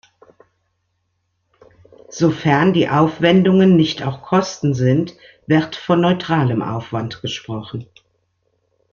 Sofern 2.09 2.73
die 2.73 2.89
Aufwendungen 2.89 3.75
nicht 3.75 4.01
auch 4.01 4.23
Kosten 4.23 4.73
sind, 4.73 5.13
wird 5.45 5.75
von 5.75 6.01
neutralem 6.01 6.63
Aufwand 6.63 7.21
gesprochen. 7.21 7.85